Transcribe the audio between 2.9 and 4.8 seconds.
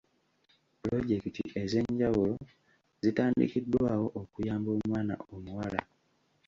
zitandikiddwawo okuyamba